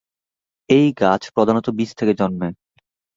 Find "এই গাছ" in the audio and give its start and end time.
0.69-1.21